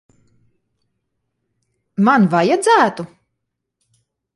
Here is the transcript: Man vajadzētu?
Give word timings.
Man 2.09 2.27
vajadzētu? 2.35 3.11